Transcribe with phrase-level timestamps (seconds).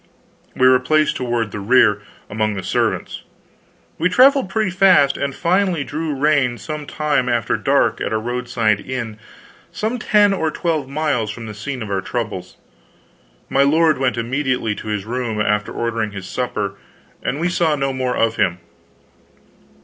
[0.55, 3.21] We were placed toward the rear, among the servants.
[3.99, 8.79] We traveled pretty fast, and finally drew rein some time after dark at a roadside
[8.79, 9.19] inn
[9.71, 12.57] some ten or twelve miles from the scene of our troubles.
[13.47, 16.77] My lord went immediately to his room, after ordering his supper,
[17.21, 18.57] and we saw no more of him.